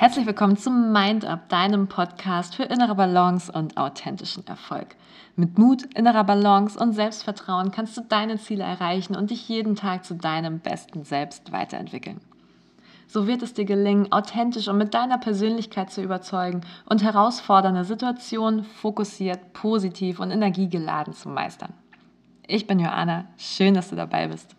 [0.00, 4.94] Herzlich willkommen zum Mind Up, deinem Podcast für innere Balance und authentischen Erfolg.
[5.34, 10.04] Mit Mut, innerer Balance und Selbstvertrauen kannst du deine Ziele erreichen und dich jeden Tag
[10.04, 12.20] zu deinem besten Selbst weiterentwickeln.
[13.08, 18.62] So wird es dir gelingen, authentisch und mit deiner Persönlichkeit zu überzeugen und herausfordernde Situationen
[18.62, 21.72] fokussiert, positiv und energiegeladen zu meistern.
[22.46, 24.54] Ich bin Joanna, schön, dass du dabei bist.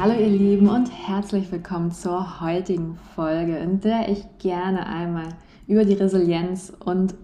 [0.00, 5.30] Hallo ihr Lieben und herzlich willkommen zur heutigen Folge, in der ich gerne einmal
[5.66, 7.16] über die Resilienz und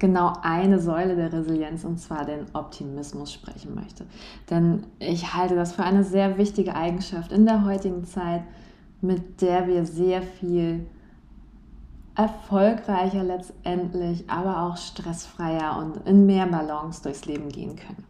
[0.00, 4.04] genau eine Säule der Resilienz, und zwar den Optimismus, sprechen möchte.
[4.50, 8.42] Denn ich halte das für eine sehr wichtige Eigenschaft in der heutigen Zeit,
[9.00, 10.88] mit der wir sehr viel
[12.16, 18.04] erfolgreicher letztendlich, aber auch stressfreier und in mehr Balance durchs Leben gehen können.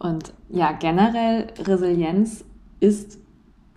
[0.00, 2.44] Und ja, generell Resilienz
[2.80, 3.18] ist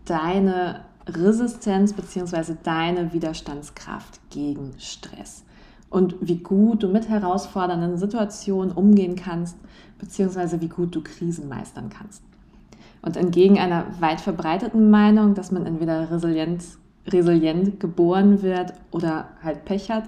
[0.05, 2.55] deine Resistenz bzw.
[2.63, 5.43] deine Widerstandskraft gegen Stress
[5.89, 9.57] und wie gut du mit herausfordernden Situationen umgehen kannst
[9.99, 10.61] bzw.
[10.61, 12.23] wie gut du Krisen meistern kannst.
[13.01, 16.63] Und entgegen einer weit verbreiteten Meinung, dass man entweder resilient,
[17.07, 20.03] resilient geboren wird oder halt Pech hat,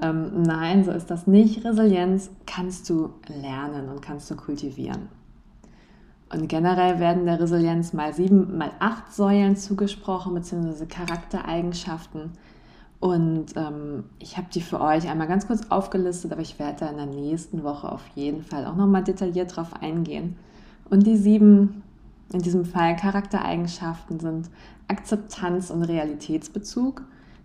[0.00, 1.64] ähm, nein, so ist das nicht.
[1.64, 5.08] Resilienz kannst du lernen und kannst du kultivieren.
[6.28, 12.32] Und generell werden der Resilienz mal sieben, mal acht Säulen zugesprochen, beziehungsweise Charaktereigenschaften.
[12.98, 16.88] Und ähm, ich habe die für euch einmal ganz kurz aufgelistet, aber ich werde da
[16.88, 20.36] in der nächsten Woche auf jeden Fall auch nochmal detailliert drauf eingehen.
[20.88, 21.82] Und die sieben,
[22.32, 24.50] in diesem Fall Charaktereigenschaften sind
[24.88, 27.02] Akzeptanz und Realitätsbezug,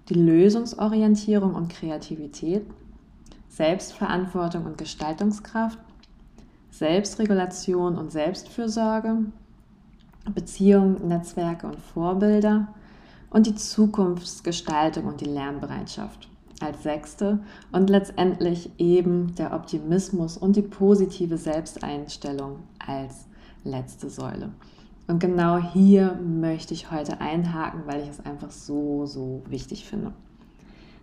[0.10, 2.66] die Lösungsorientierung und Kreativität,
[3.50, 5.78] Selbstverantwortung und Gestaltungskraft,
[6.72, 9.18] Selbstregulation und Selbstfürsorge,
[10.34, 12.68] Beziehungen, Netzwerke und Vorbilder
[13.30, 16.28] und die Zukunftsgestaltung und die Lernbereitschaft
[16.60, 17.40] als sechste
[17.72, 23.26] und letztendlich eben der Optimismus und die positive Selbsteinstellung als
[23.64, 24.52] letzte Säule.
[25.08, 30.14] Und genau hier möchte ich heute einhaken, weil ich es einfach so, so wichtig finde.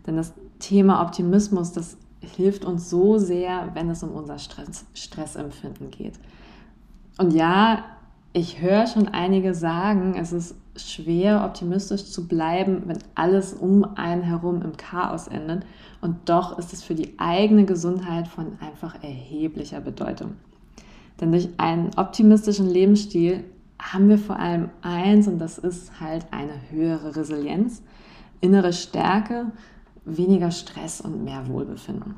[0.07, 5.91] Denn das Thema Optimismus, das hilft uns so sehr, wenn es um unser Stress, Stressempfinden
[5.91, 6.15] geht.
[7.19, 7.85] Und ja,
[8.33, 14.23] ich höre schon einige sagen, es ist schwer, optimistisch zu bleiben, wenn alles um einen
[14.23, 15.65] herum im Chaos endet.
[16.01, 20.37] Und doch ist es für die eigene Gesundheit von einfach erheblicher Bedeutung.
[21.21, 23.45] Denn durch einen optimistischen Lebensstil
[23.81, 27.83] haben wir vor allem eins, und das ist halt eine höhere Resilienz,
[28.41, 29.47] innere Stärke
[30.17, 32.17] weniger Stress und mehr Wohlbefinden.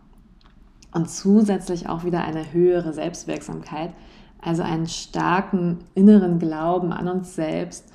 [0.92, 3.92] Und zusätzlich auch wieder eine höhere Selbstwirksamkeit,
[4.40, 7.86] also einen starken inneren Glauben an uns selbst,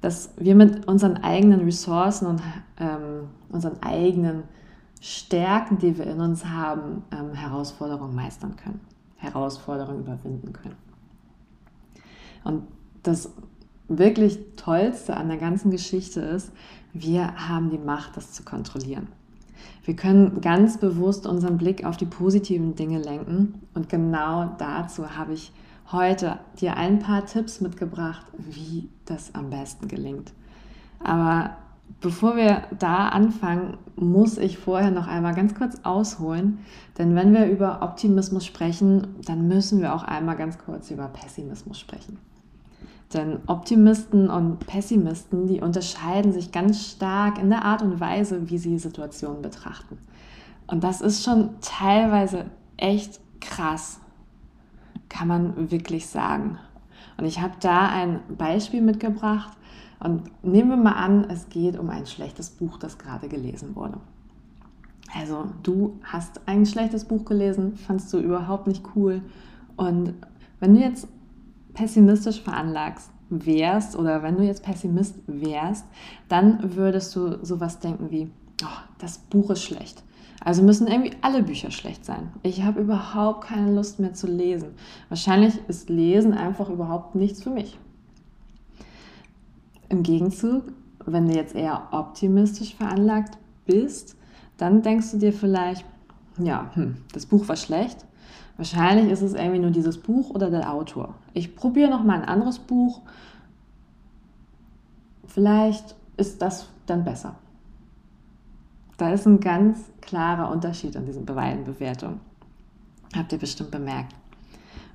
[0.00, 2.42] dass wir mit unseren eigenen Ressourcen und
[2.78, 4.42] ähm, unseren eigenen
[5.00, 8.80] Stärken, die wir in uns haben, ähm, Herausforderungen meistern können,
[9.16, 10.76] Herausforderungen überwinden können.
[12.44, 12.64] Und
[13.02, 13.30] das
[13.88, 16.52] wirklich Tollste an der ganzen Geschichte ist,
[16.92, 19.08] wir haben die Macht, das zu kontrollieren.
[19.84, 25.34] Wir können ganz bewusst unseren Blick auf die positiven Dinge lenken und genau dazu habe
[25.34, 25.52] ich
[25.92, 30.32] heute dir ein paar Tipps mitgebracht, wie das am besten gelingt.
[31.00, 31.56] Aber
[32.00, 36.58] bevor wir da anfangen, muss ich vorher noch einmal ganz kurz ausholen,
[36.98, 41.78] denn wenn wir über Optimismus sprechen, dann müssen wir auch einmal ganz kurz über Pessimismus
[41.78, 42.18] sprechen.
[43.12, 48.58] Denn Optimisten und Pessimisten, die unterscheiden sich ganz stark in der Art und Weise, wie
[48.58, 49.98] sie Situationen betrachten.
[50.66, 54.00] Und das ist schon teilweise echt krass,
[55.08, 56.58] kann man wirklich sagen.
[57.16, 59.56] Und ich habe da ein Beispiel mitgebracht
[60.00, 63.98] und nehmen wir mal an, es geht um ein schlechtes Buch, das gerade gelesen wurde.
[65.16, 69.22] Also du hast ein schlechtes Buch gelesen, fandst du überhaupt nicht cool.
[69.76, 70.14] Und
[70.60, 71.06] wenn du jetzt
[71.74, 75.86] pessimistisch veranlagst wärst oder wenn du jetzt Pessimist wärst,
[76.28, 78.30] dann würdest du sowas denken wie,
[78.62, 80.02] oh, das Buch ist schlecht.
[80.44, 82.30] Also müssen irgendwie alle Bücher schlecht sein.
[82.42, 84.74] Ich habe überhaupt keine Lust mehr zu lesen.
[85.08, 87.78] Wahrscheinlich ist Lesen einfach überhaupt nichts für mich.
[89.88, 90.64] Im Gegenzug,
[91.06, 94.16] wenn du jetzt eher optimistisch veranlagt bist,
[94.58, 95.84] dann denkst du dir vielleicht,
[96.38, 98.04] ja, hm, das Buch war schlecht,
[98.56, 101.14] Wahrscheinlich ist es irgendwie nur dieses Buch oder der Autor.
[101.32, 103.02] Ich probiere noch mal ein anderes Buch.
[105.26, 107.34] Vielleicht ist das dann besser.
[108.96, 112.20] Da ist ein ganz klarer Unterschied an diesen beiden Bewertungen.
[113.16, 114.14] Habt ihr bestimmt bemerkt.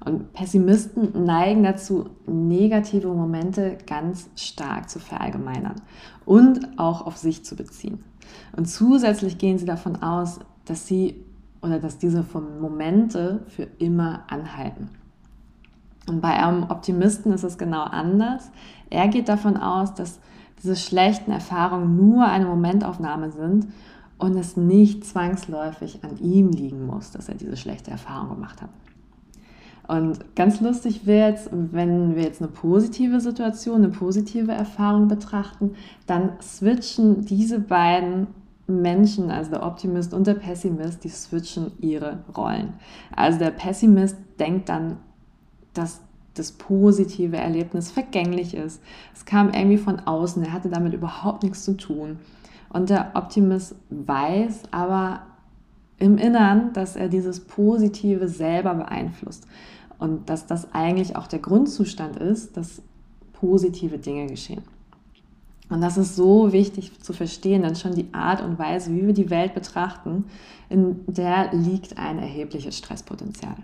[0.05, 5.75] Und Pessimisten neigen dazu, negative Momente ganz stark zu verallgemeinern
[6.25, 8.01] und auch auf sich zu beziehen.
[8.55, 11.25] Und zusätzlich gehen sie davon aus, dass sie
[11.61, 12.25] oder dass diese
[12.59, 14.89] Momente für immer anhalten.
[16.07, 18.51] Und bei einem Optimisten ist es genau anders.
[18.89, 20.19] Er geht davon aus, dass
[20.61, 23.67] diese schlechten Erfahrungen nur eine Momentaufnahme sind
[24.17, 28.69] und es nicht zwangsläufig an ihm liegen muss, dass er diese schlechte Erfahrung gemacht hat.
[29.87, 35.71] Und ganz lustig wird es, wenn wir jetzt eine positive Situation, eine positive Erfahrung betrachten,
[36.05, 38.27] dann switchen diese beiden
[38.69, 42.73] Menschen, also der Optimist und der Pessimist, die switchen ihre Rollen.
[43.15, 44.97] Also der Pessimist denkt dann,
[45.73, 46.01] dass
[46.35, 48.81] das positive Erlebnis vergänglich ist.
[49.13, 52.19] Es kam irgendwie von außen, er hatte damit überhaupt nichts zu tun.
[52.71, 55.23] Und der Optimist weiß aber
[55.97, 59.47] im Innern, dass er dieses Positive selber beeinflusst
[59.97, 62.81] und dass das eigentlich auch der Grundzustand ist, dass
[63.33, 64.63] positive Dinge geschehen.
[65.69, 69.13] Und das ist so wichtig zu verstehen, denn schon die Art und Weise, wie wir
[69.13, 70.25] die Welt betrachten,
[70.67, 73.55] in der liegt ein erhebliches Stresspotenzial.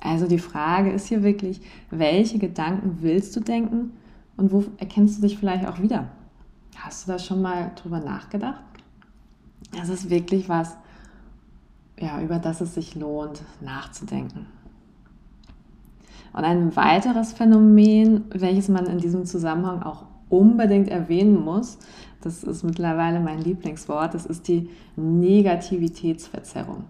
[0.00, 3.92] Also die Frage ist hier wirklich, welche Gedanken willst du denken
[4.36, 6.08] und wo erkennst du dich vielleicht auch wieder?
[6.76, 8.62] Hast du da schon mal drüber nachgedacht?
[9.76, 10.76] Das ist wirklich was,
[11.98, 14.46] ja, über das es sich lohnt, nachzudenken.
[16.34, 21.78] Und ein weiteres Phänomen, welches man in diesem Zusammenhang auch unbedingt erwähnen muss,
[22.20, 26.84] das ist mittlerweile mein Lieblingswort, das ist die Negativitätsverzerrung.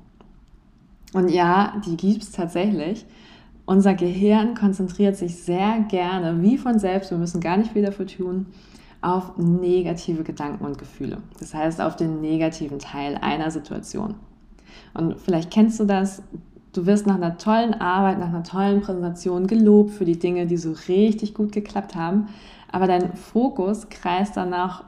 [1.12, 3.04] Und ja, die gibt es tatsächlich.
[3.64, 8.06] Unser Gehirn konzentriert sich sehr gerne, wie von selbst, wir müssen gar nicht viel dafür
[8.06, 8.46] tun,
[9.00, 11.18] auf negative Gedanken und Gefühle.
[11.38, 14.14] Das heißt, auf den negativen Teil einer Situation.
[14.94, 16.22] Und vielleicht kennst du das,
[16.72, 20.56] du wirst nach einer tollen Arbeit, nach einer tollen Präsentation gelobt für die Dinge, die
[20.56, 22.28] so richtig gut geklappt haben,
[22.76, 24.84] aber dein Fokus kreist danach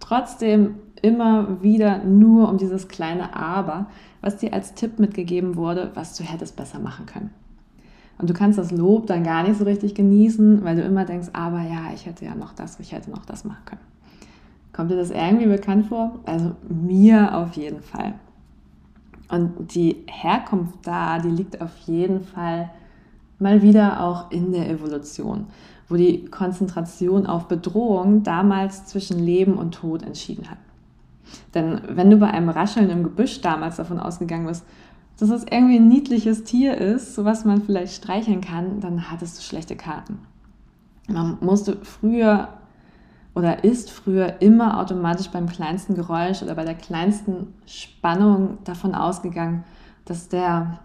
[0.00, 3.86] trotzdem immer wieder nur um dieses kleine Aber,
[4.20, 7.30] was dir als Tipp mitgegeben wurde, was du hättest besser machen können.
[8.18, 11.28] Und du kannst das Lob dann gar nicht so richtig genießen, weil du immer denkst,
[11.34, 13.80] aber ja, ich hätte ja noch das, ich hätte noch das machen können.
[14.72, 16.18] Kommt dir das irgendwie bekannt vor?
[16.26, 18.14] Also mir auf jeden Fall.
[19.28, 22.70] Und die Herkunft da, die liegt auf jeden Fall
[23.38, 25.46] mal wieder auch in der Evolution,
[25.88, 30.58] wo die Konzentration auf Bedrohung damals zwischen Leben und Tod entschieden hat.
[31.54, 34.64] Denn wenn du bei einem Rascheln im Gebüsch damals davon ausgegangen bist,
[35.18, 39.38] dass es irgendwie ein niedliches Tier ist, so was man vielleicht streicheln kann, dann hattest
[39.38, 40.20] du schlechte Karten.
[41.08, 42.48] Man musste früher
[43.34, 49.64] oder ist früher immer automatisch beim kleinsten Geräusch oder bei der kleinsten Spannung davon ausgegangen,
[50.04, 50.80] dass der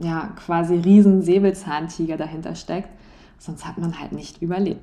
[0.00, 2.90] ja quasi riesen Säbelzahntiger dahinter steckt,
[3.38, 4.82] sonst hat man halt nicht überlebt.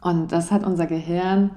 [0.00, 1.50] Und das hat unser Gehirn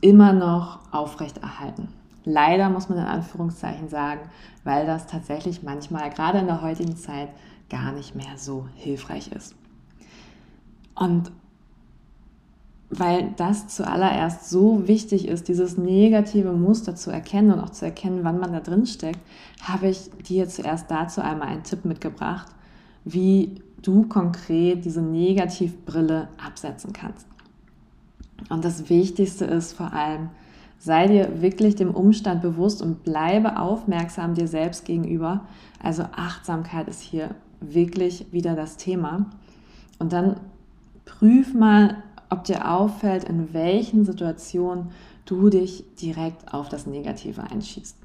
[0.00, 1.88] immer noch aufrechterhalten.
[2.24, 4.20] Leider muss man in Anführungszeichen sagen,
[4.64, 7.30] weil das tatsächlich manchmal, gerade in der heutigen Zeit,
[7.68, 9.54] gar nicht mehr so hilfreich ist.
[10.94, 11.32] Und
[12.90, 18.24] weil das zuallererst so wichtig ist, dieses negative Muster zu erkennen und auch zu erkennen,
[18.24, 19.20] wann man da drin steckt,
[19.62, 22.48] habe ich dir zuerst dazu einmal einen Tipp mitgebracht,
[23.04, 27.26] wie du konkret diese Negativbrille absetzen kannst.
[28.48, 30.30] Und das Wichtigste ist vor allem,
[30.78, 35.42] sei dir wirklich dem Umstand bewusst und bleibe aufmerksam dir selbst gegenüber.
[35.82, 39.26] Also Achtsamkeit ist hier wirklich wieder das Thema.
[39.98, 40.40] Und dann
[41.04, 44.90] prüf mal, ob dir auffällt, in welchen Situationen
[45.26, 47.96] du dich direkt auf das Negative einschießt.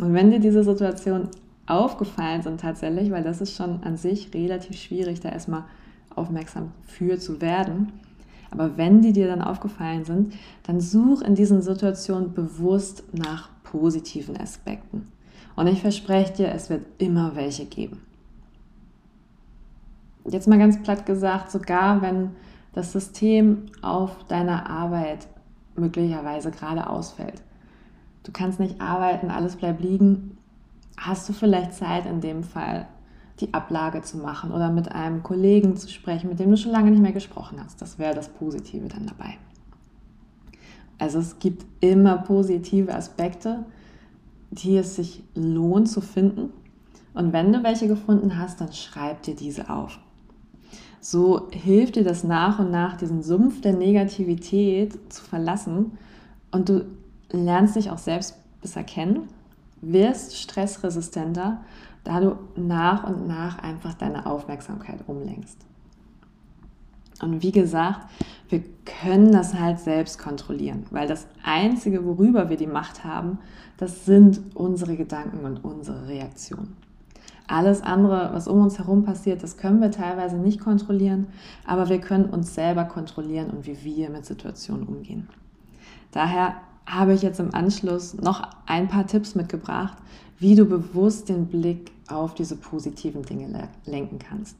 [0.00, 1.28] Und wenn dir diese Situationen
[1.68, 5.64] aufgefallen sind tatsächlich, weil das ist schon an sich relativ schwierig, da erstmal
[6.14, 7.92] aufmerksam für zu werden,
[8.50, 10.34] aber wenn die dir dann aufgefallen sind,
[10.64, 15.08] dann such in diesen Situationen bewusst nach positiven Aspekten.
[15.54, 18.00] Und ich verspreche dir, es wird immer welche geben.
[20.30, 22.30] Jetzt mal ganz platt gesagt, sogar wenn
[22.72, 25.26] das System auf deiner Arbeit
[25.74, 27.42] möglicherweise gerade ausfällt.
[28.24, 30.37] Du kannst nicht arbeiten, alles bleibt liegen.
[30.98, 32.86] Hast du vielleicht Zeit in dem Fall,
[33.40, 36.90] die Ablage zu machen oder mit einem Kollegen zu sprechen, mit dem du schon lange
[36.90, 37.80] nicht mehr gesprochen hast.
[37.80, 39.36] Das wäre das Positive dann dabei.
[40.98, 43.64] Also es gibt immer positive Aspekte,
[44.50, 46.52] die es sich lohnt zu finden.
[47.14, 49.98] Und wenn du welche gefunden hast, dann schreib dir diese auf.
[51.00, 55.92] So hilft dir das nach und nach, diesen Sumpf der Negativität zu verlassen
[56.50, 56.86] und du
[57.30, 59.28] lernst dich auch selbst besser kennen,
[59.80, 61.60] wirst stressresistenter
[62.08, 65.58] da du nach und nach einfach deine Aufmerksamkeit umlenkst.
[67.20, 68.00] Und wie gesagt,
[68.48, 73.38] wir können das halt selbst kontrollieren, weil das Einzige, worüber wir die Macht haben,
[73.76, 76.76] das sind unsere Gedanken und unsere Reaktionen.
[77.46, 81.26] Alles andere, was um uns herum passiert, das können wir teilweise nicht kontrollieren,
[81.66, 85.28] aber wir können uns selber kontrollieren und wie wir mit Situationen umgehen.
[86.12, 86.54] Daher
[86.88, 89.98] habe ich jetzt im Anschluss noch ein paar Tipps mitgebracht,
[90.38, 94.56] wie du bewusst den Blick auf diese positiven Dinge lenken kannst.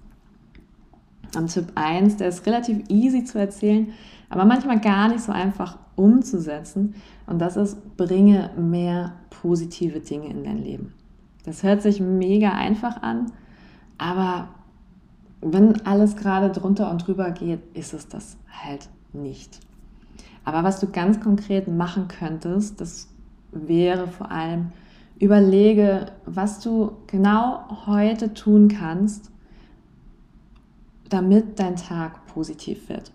[1.36, 3.92] Und Tipp 1, der ist relativ easy zu erzählen,
[4.30, 6.94] aber manchmal gar nicht so einfach umzusetzen.
[7.26, 10.94] Und das ist, bringe mehr positive Dinge in dein Leben.
[11.44, 13.32] Das hört sich mega einfach an,
[13.96, 14.48] aber
[15.40, 19.60] wenn alles gerade drunter und drüber geht, ist es das halt nicht.
[20.48, 23.08] Aber was du ganz konkret machen könntest, das
[23.52, 24.72] wäre vor allem,
[25.18, 29.30] überlege, was du genau heute tun kannst,
[31.10, 33.12] damit dein Tag positiv wird.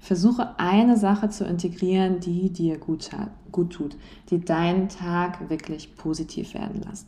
[0.00, 3.10] Versuche eine Sache zu integrieren, die dir gut,
[3.52, 3.98] gut tut,
[4.30, 7.06] die deinen Tag wirklich positiv werden lässt.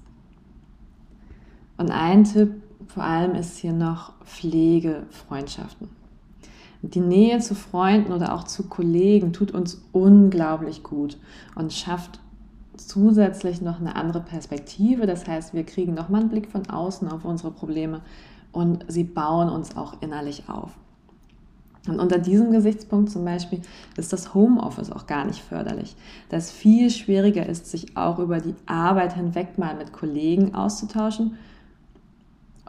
[1.79, 6.00] Und ein Tipp vor allem ist hier noch Pflege Freundschaften.
[6.83, 11.19] Die Nähe zu Freunden oder auch zu Kollegen tut uns unglaublich gut
[11.55, 12.21] und schafft
[12.77, 15.07] zusätzlich noch eine andere Perspektive.
[15.07, 18.01] Das heißt, wir kriegen nochmal einen Blick von außen auf unsere Probleme
[18.53, 20.71] und sie bauen uns auch innerlich auf.
[21.89, 23.61] Und unter diesem Gesichtspunkt zum Beispiel
[23.97, 25.97] ist das Homeoffice auch gar nicht förderlich,
[26.29, 31.37] da es viel schwieriger ist, sich auch über die Arbeit hinweg mal mit Kollegen auszutauschen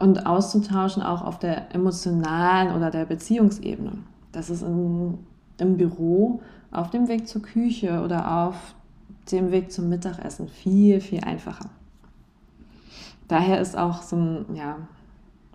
[0.02, 3.92] und auszutauschen auch auf der emotionalen oder der Beziehungsebene.
[4.32, 5.16] Das ist in,
[5.58, 6.42] im Büro
[6.72, 8.74] auf dem Weg zur Küche oder auf
[9.30, 11.70] dem Weg zum Mittagessen viel, viel einfacher.
[13.28, 14.78] Daher ist auch so ein ja,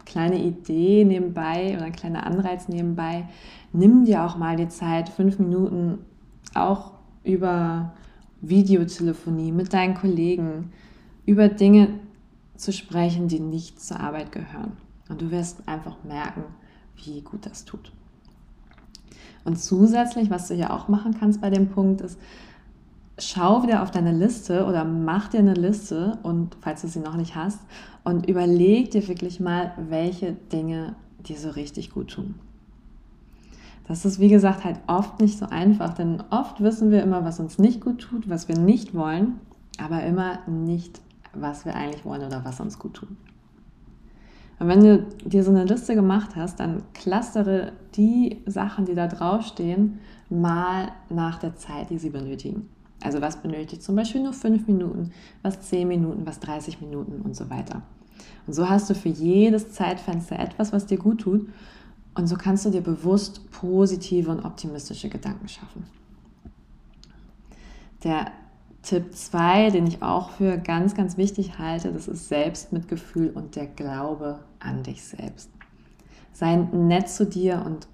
[0.06, 3.28] kleine Idee nebenbei oder ein kleiner Anreiz nebenbei.
[3.74, 5.98] Nimm dir auch mal die Zeit, fünf Minuten
[6.54, 6.94] auch
[7.26, 7.92] über
[8.40, 10.72] Videotelefonie mit deinen Kollegen,
[11.26, 12.00] über Dinge
[12.58, 14.74] zu sprechen, die nicht zur Arbeit gehören.
[15.10, 16.44] Und du wirst einfach merken,
[16.96, 17.92] wie gut das tut.
[19.46, 22.20] Und zusätzlich, was du ja auch machen kannst bei dem Punkt, ist,
[23.18, 27.16] schau wieder auf deine Liste oder mach dir eine Liste und falls du sie noch
[27.16, 27.60] nicht hast
[28.04, 32.36] und überleg dir wirklich mal, welche Dinge dir so richtig gut tun.
[33.88, 37.40] Das ist wie gesagt halt oft nicht so einfach, denn oft wissen wir immer, was
[37.40, 39.40] uns nicht gut tut, was wir nicht wollen,
[39.80, 41.02] aber immer nicht,
[41.42, 43.10] was wir eigentlich wollen oder was uns gut tut.
[44.60, 49.08] Und wenn du dir so eine Liste gemacht hast, dann clustere die Sachen, die da
[49.08, 52.68] draufstehen, mal nach der Zeit, die sie benötigen.
[53.04, 55.12] Also was benötigt zum Beispiel nur fünf Minuten,
[55.44, 57.84] was zehn Minuten, was 30 Minuten und so weiter.
[58.48, 61.48] Und so hast du für jedes Zeitfenster etwas, was dir gut tut.
[62.16, 65.86] Und so kannst du dir bewusst positive und optimistische Gedanken schaffen.
[68.04, 68.32] Der
[68.88, 73.66] Tipp 2, den ich auch für ganz, ganz wichtig halte, das ist Selbstmitgefühl und der
[73.66, 75.50] Glaube an dich selbst.
[76.32, 77.90] Sei nett zu dir und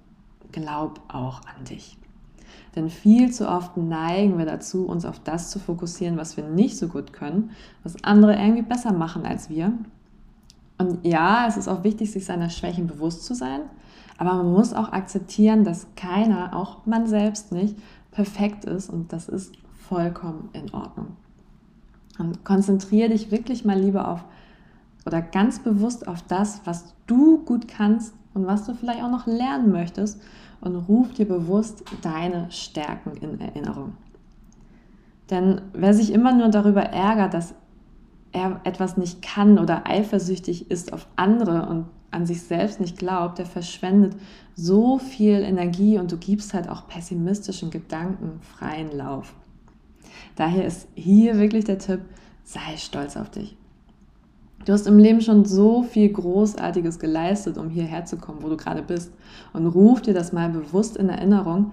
[0.52, 1.98] glaub auch an dich.
[2.76, 6.78] Denn viel zu oft neigen wir dazu, uns auf das zu fokussieren, was wir nicht
[6.78, 7.50] so gut können,
[7.82, 9.72] was andere irgendwie besser machen als wir.
[10.78, 13.62] Und ja, es ist auch wichtig, sich seiner Schwächen bewusst zu sein,
[14.16, 17.76] aber man muss auch akzeptieren, dass keiner, auch man selbst nicht,
[18.12, 19.50] perfekt ist und das ist
[19.88, 21.16] vollkommen in Ordnung.
[22.18, 24.24] Und konzentriere dich wirklich mal lieber auf
[25.06, 29.26] oder ganz bewusst auf das, was du gut kannst und was du vielleicht auch noch
[29.26, 30.20] lernen möchtest
[30.60, 33.94] und ruf dir bewusst deine Stärken in Erinnerung.
[35.30, 37.54] Denn wer sich immer nur darüber ärgert, dass
[38.32, 43.38] er etwas nicht kann oder eifersüchtig ist auf andere und an sich selbst nicht glaubt,
[43.38, 44.16] der verschwendet
[44.54, 49.34] so viel Energie und du gibst halt auch pessimistischen Gedanken freien Lauf.
[50.36, 52.00] Daher ist hier wirklich der Tipp,
[52.44, 53.56] sei stolz auf dich.
[54.64, 58.56] Du hast im Leben schon so viel Großartiges geleistet, um hierher zu kommen, wo du
[58.56, 59.12] gerade bist.
[59.52, 61.72] Und ruf dir das mal bewusst in Erinnerung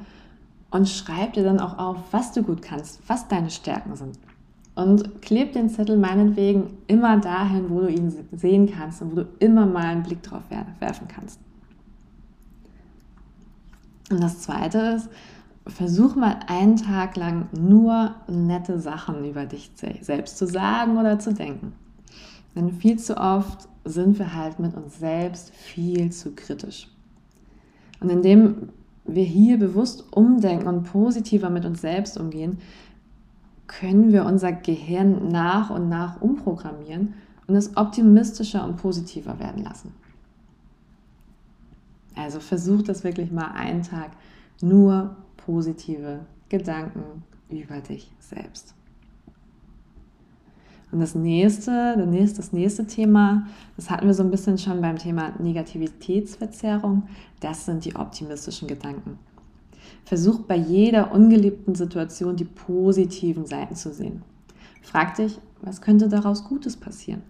[0.71, 4.19] und schreib dir dann auch auf, was du gut kannst, was deine Stärken sind.
[4.75, 9.27] Und kleb den Zettel meinetwegen immer dahin, wo du ihn sehen kannst und wo du
[9.39, 10.43] immer mal einen Blick drauf
[10.79, 11.39] werfen kannst.
[14.09, 15.09] Und das Zweite ist,
[15.67, 21.33] versuch mal einen Tag lang nur nette Sachen über dich selbst zu sagen oder zu
[21.33, 21.73] denken.
[22.55, 26.87] Denn viel zu oft sind wir halt mit uns selbst viel zu kritisch.
[27.99, 28.69] Und indem
[29.05, 32.59] wir hier bewusst umdenken und positiver mit uns selbst umgehen,
[33.67, 37.13] können wir unser Gehirn nach und nach umprogrammieren
[37.47, 39.93] und es optimistischer und positiver werden lassen.
[42.15, 44.11] Also versuch das wirklich mal einen Tag
[44.61, 45.15] nur
[45.45, 48.75] positive Gedanken über dich selbst.
[50.91, 55.33] Und das nächste, das nächste Thema, das hatten wir so ein bisschen schon beim Thema
[55.39, 57.03] Negativitätsverzerrung,
[57.39, 59.17] das sind die optimistischen Gedanken.
[60.03, 64.23] Versuch bei jeder ungeliebten Situation die positiven Seiten zu sehen.
[64.81, 67.21] Frag dich, was könnte daraus Gutes passieren?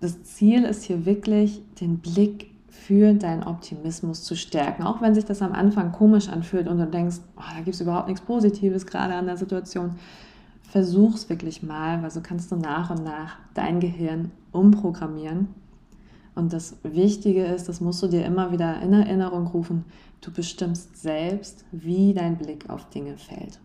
[0.00, 4.82] Das Ziel ist hier wirklich, den Blick für deinen Optimismus zu stärken.
[4.82, 7.80] Auch wenn sich das am Anfang komisch anfühlt und du denkst, oh, da gibt es
[7.80, 9.96] überhaupt nichts Positives gerade an der Situation.
[10.62, 15.48] Versuch's wirklich mal, weil so kannst du nach und nach dein Gehirn umprogrammieren.
[16.34, 19.84] Und das Wichtige ist, das musst du dir immer wieder in Erinnerung rufen,
[20.20, 23.58] du bestimmst selbst, wie dein Blick auf Dinge fällt.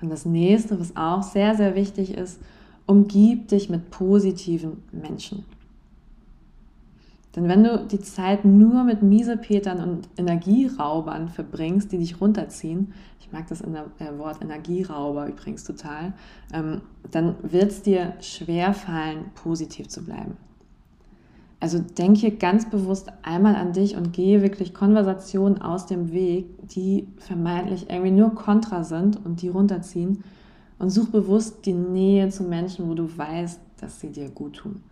[0.00, 2.40] Und das nächste, was auch sehr, sehr wichtig ist,
[2.86, 5.44] umgib dich mit positiven Menschen.
[7.34, 13.30] Denn wenn du die Zeit nur mit Miesepetern und Energieraubern verbringst, die dich runterziehen, ich
[13.30, 16.14] mag das äh, Wort Energierauber übrigens total,
[16.54, 20.38] ähm, dann wird es dir schwer fallen, positiv zu bleiben.
[21.60, 27.06] Also denke ganz bewusst einmal an dich und gehe wirklich Konversationen aus dem Weg, die
[27.18, 30.22] vermeintlich irgendwie nur kontra sind und die runterziehen
[30.78, 34.82] und such bewusst die Nähe zu Menschen, wo du weißt, dass sie dir gut tun.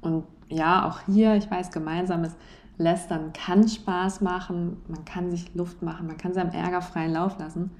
[0.00, 2.36] Und ja, auch hier, ich weiß, gemeinsames
[2.78, 7.38] Lästern kann Spaß machen, man kann sich Luft machen, man kann seinem Ärger freien Lauf
[7.38, 7.70] lassen,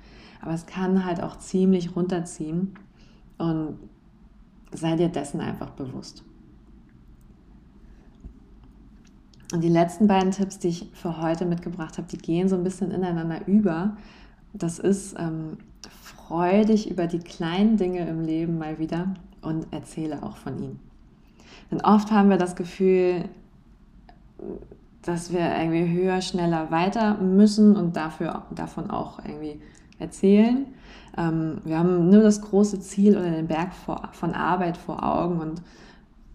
[0.41, 2.75] aber es kann halt auch ziemlich runterziehen
[3.39, 3.79] und
[4.73, 6.25] sei dir dessen einfach bewusst.
[9.53, 12.65] Und die letzten beiden Tipps, die ich für heute mitgebracht habe, die gehen so ein
[12.65, 13.97] bisschen ineinander über.
[14.59, 15.59] Das ist, ähm,
[16.01, 20.81] freu dich über die kleinen Dinge im Leben mal wieder und erzähle auch von ihnen.
[21.71, 23.29] Denn oft haben wir das Gefühl,
[25.03, 29.61] dass wir irgendwie höher, schneller, weiter müssen und dafür, davon auch irgendwie
[29.99, 30.67] erzählen.
[31.17, 35.41] Ähm, wir haben nur das große Ziel oder den Berg vor, von Arbeit vor Augen
[35.41, 35.63] und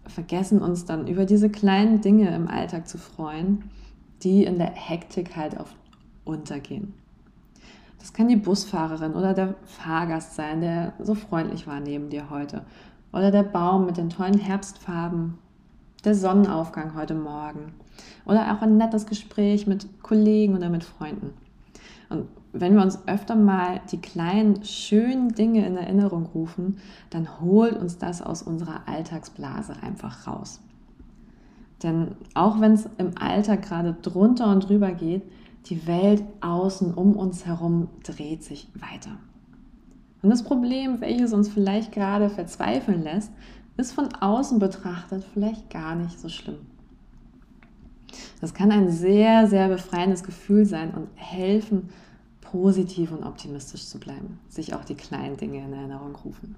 [0.06, 3.70] vergessen uns dann über diese kleinen Dinge im Alltag zu freuen,
[4.22, 5.76] die in der Hektik halt oft
[6.24, 6.94] untergehen.
[8.02, 12.62] Das kann die Busfahrerin oder der Fahrgast sein, der so freundlich war neben dir heute
[13.12, 15.38] oder der Baum mit den tollen Herbstfarben,
[16.04, 17.74] der Sonnenaufgang heute Morgen
[18.24, 21.32] oder auch ein nettes Gespräch mit Kollegen oder mit Freunden.
[22.10, 26.78] Und wenn wir uns öfter mal die kleinen, schönen Dinge in Erinnerung rufen,
[27.10, 30.60] dann holt uns das aus unserer Alltagsblase einfach raus.
[31.84, 35.22] Denn auch wenn es im Alltag gerade drunter und drüber geht,
[35.66, 39.16] die Welt außen um uns herum dreht sich weiter.
[40.22, 43.32] Und das Problem, welches uns vielleicht gerade verzweifeln lässt,
[43.76, 46.58] ist von außen betrachtet vielleicht gar nicht so schlimm.
[48.40, 51.88] Das kann ein sehr, sehr befreiendes Gefühl sein und helfen,
[52.40, 56.56] positiv und optimistisch zu bleiben, sich auch die kleinen Dinge in Erinnerung rufen.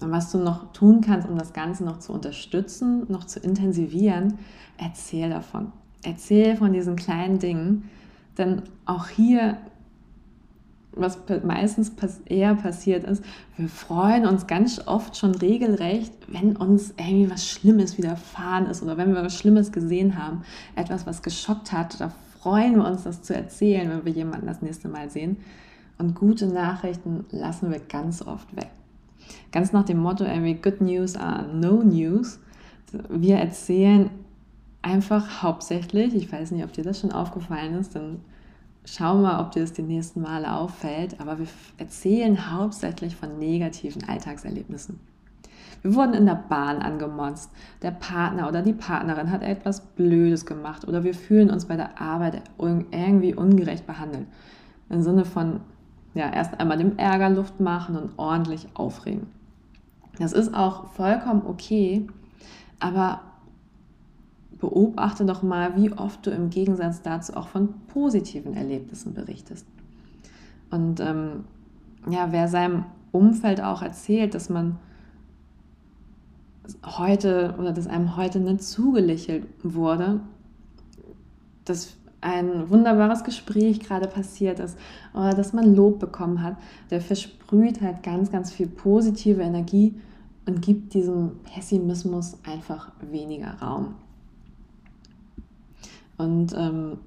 [0.00, 4.38] Und was du noch tun kannst, um das Ganze noch zu unterstützen, noch zu intensivieren,
[4.78, 5.72] erzähl davon.
[6.02, 7.90] Erzähl von diesen kleinen Dingen,
[8.38, 9.58] denn auch hier
[10.92, 11.92] was meistens
[12.26, 13.24] eher passiert ist,
[13.56, 18.96] wir freuen uns ganz oft schon regelrecht, wenn uns irgendwie was Schlimmes widerfahren ist oder
[18.96, 20.42] wenn wir was Schlimmes gesehen haben,
[20.74, 24.62] etwas, was geschockt hat, da freuen wir uns, das zu erzählen, wenn wir jemanden das
[24.62, 25.36] nächste Mal sehen.
[25.98, 28.70] Und gute Nachrichten lassen wir ganz oft weg.
[29.52, 32.40] Ganz nach dem Motto, irgendwie, Good News are no news.
[33.10, 34.10] Wir erzählen
[34.82, 38.20] einfach hauptsächlich, ich weiß nicht, ob dir das schon aufgefallen ist, dann
[38.84, 44.08] Schau mal, ob dir das die nächsten Male auffällt, aber wir erzählen hauptsächlich von negativen
[44.08, 44.98] Alltagserlebnissen.
[45.82, 47.50] Wir wurden in der Bahn angemonst,
[47.82, 52.00] der Partner oder die Partnerin hat etwas Blödes gemacht oder wir fühlen uns bei der
[52.00, 54.26] Arbeit irgendwie ungerecht behandelt.
[54.88, 55.60] Im Sinne von,
[56.14, 59.28] ja, erst einmal dem Ärger Luft machen und ordentlich aufregen.
[60.18, 62.06] Das ist auch vollkommen okay,
[62.78, 63.20] aber
[64.60, 69.66] beobachte doch mal, wie oft du im Gegensatz dazu auch von positiven Erlebnissen berichtest.
[70.70, 71.44] Und ähm,
[72.08, 74.78] ja, wer seinem Umfeld auch erzählt, dass man
[76.84, 80.20] heute oder dass einem heute nicht zugelächelt wurde,
[81.64, 84.78] dass ein wunderbares Gespräch gerade passiert ist
[85.14, 86.56] oder dass man Lob bekommen hat,
[86.90, 89.94] der versprüht halt ganz, ganz viel positive Energie
[90.46, 93.94] und gibt diesem Pessimismus einfach weniger Raum.
[96.20, 96.98] Und ähm,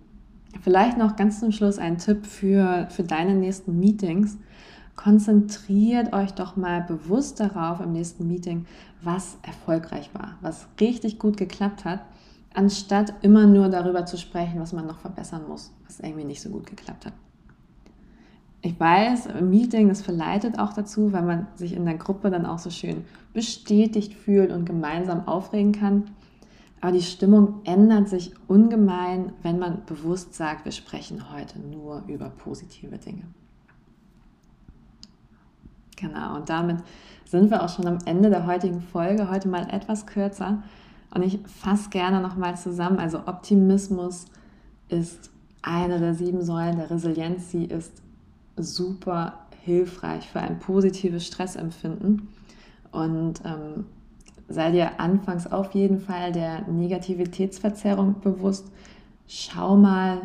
[0.61, 4.37] vielleicht noch ganz zum Schluss ein Tipp für, für deine nächsten Meetings.
[4.95, 8.65] konzentriert euch doch mal bewusst darauf im nächsten Meeting,
[9.01, 12.01] was erfolgreich war, was richtig gut geklappt hat,
[12.53, 16.49] anstatt immer nur darüber zu sprechen, was man noch verbessern muss, was irgendwie nicht so
[16.49, 17.13] gut geklappt hat.
[18.61, 22.45] Ich weiß, im Meeting, das verleitet auch dazu, weil man sich in der Gruppe dann
[22.45, 26.05] auch so schön bestätigt fühlt und gemeinsam aufregen kann.
[26.83, 32.29] Aber die Stimmung ändert sich ungemein, wenn man bewusst sagt, wir sprechen heute nur über
[32.29, 33.23] positive Dinge.
[35.95, 36.79] Genau, und damit
[37.23, 39.31] sind wir auch schon am Ende der heutigen Folge.
[39.31, 40.61] Heute mal etwas kürzer.
[41.15, 42.99] Und ich fasse gerne nochmal zusammen.
[42.99, 44.25] Also Optimismus
[44.89, 47.49] ist eine der sieben Säulen der Resilienz.
[47.49, 48.01] Sie ist
[48.57, 52.27] super hilfreich für ein positives Stressempfinden.
[52.91, 53.85] Und ähm,
[54.47, 58.71] sei dir anfangs auf jeden Fall der Negativitätsverzerrung bewusst.
[59.27, 60.21] Schau mal,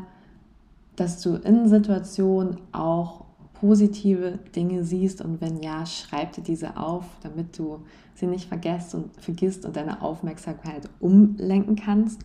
[0.96, 7.04] dass du in Situationen auch positive Dinge siehst und wenn ja, schreib dir diese auf,
[7.22, 7.80] damit du
[8.14, 12.20] sie nicht vergisst und vergisst und deine Aufmerksamkeit umlenken kannst.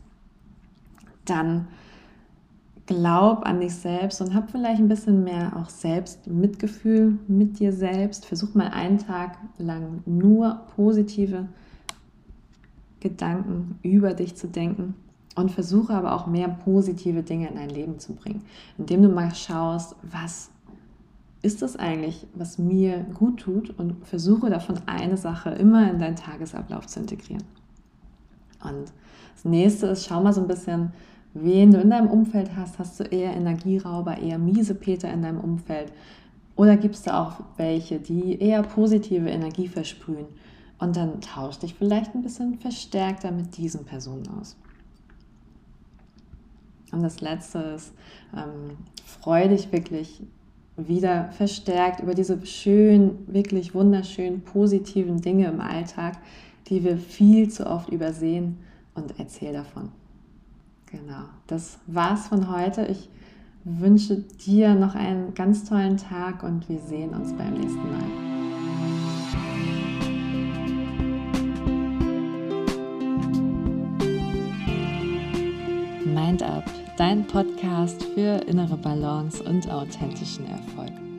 [1.26, 1.68] Dann
[2.86, 7.72] glaub an dich selbst und hab vielleicht ein bisschen mehr auch selbst Mitgefühl mit dir
[7.72, 8.26] selbst.
[8.26, 11.48] Versuch mal einen Tag lang nur positive
[13.04, 14.96] Gedanken über dich zu denken
[15.36, 18.44] und versuche aber auch mehr positive Dinge in dein Leben zu bringen,
[18.78, 20.50] indem du mal schaust, was
[21.42, 26.16] ist das eigentlich, was mir gut tut und versuche davon eine Sache immer in deinen
[26.16, 27.44] Tagesablauf zu integrieren.
[28.64, 28.94] Und
[29.36, 30.94] das nächste ist, schau mal so ein bisschen,
[31.34, 32.80] wen du in deinem Umfeld hast.
[32.80, 35.92] Hast du eher Energierauber, eher miese Peter in deinem Umfeld?
[36.56, 40.28] Oder gibt es da auch welche, die eher positive Energie versprühen?
[40.80, 44.58] Und dann tausch dich vielleicht ein bisschen verstärkter mit diesen Personen aus.
[46.92, 47.94] Und das letzte ist,
[48.36, 50.22] ähm, freu dich wirklich
[50.78, 56.18] wieder verstärkt über diese schönen, wirklich wunderschönen, positiven Dinge im Alltag,
[56.68, 58.58] die wir viel zu oft übersehen
[58.96, 59.90] und erzähl davon.
[60.92, 62.86] Genau, das war's von heute.
[62.86, 63.10] Ich
[63.64, 68.33] wünsche dir noch einen ganz tollen Tag und wir sehen uns beim nächsten Mal.
[76.34, 76.64] Mind Up,
[76.98, 81.13] dein Podcast für innere Balance und authentischen Erfolg.